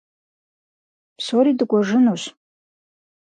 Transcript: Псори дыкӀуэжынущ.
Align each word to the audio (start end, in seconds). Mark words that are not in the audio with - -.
Псори 1.17 1.51
дыкӀуэжынущ. 1.57 2.23